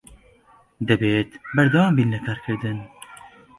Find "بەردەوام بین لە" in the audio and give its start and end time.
1.55-2.19